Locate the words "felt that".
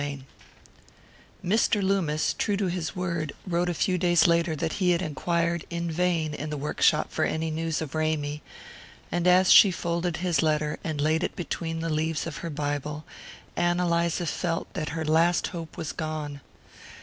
14.25-14.89